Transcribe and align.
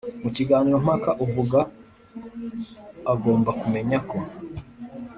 Mu 0.23 0.29
kiganiro 0.35 0.77
mpaka 0.85 1.09
uvuga 1.25 1.59
agomba 3.13 3.49
kumenya 3.61 3.97
ko 4.09 4.17